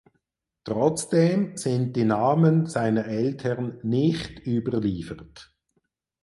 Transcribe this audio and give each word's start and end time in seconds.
Trotzdem 0.63 1.57
sind 1.57 1.95
die 1.95 2.05
Namen 2.05 2.65
seiner 2.65 3.05
Eltern 3.05 3.77
nicht 3.83 4.39
überliefert. 4.47 5.53